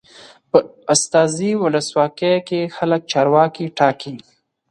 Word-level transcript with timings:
په 0.49 0.57
استازي 0.93 1.51
ولسواکۍ 1.63 2.35
کې 2.47 2.61
خلک 2.75 3.01
چارواکي 3.11 3.65
ټاکي. 3.77 4.15